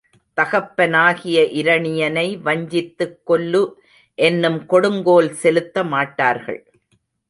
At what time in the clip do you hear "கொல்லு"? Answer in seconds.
3.25-3.63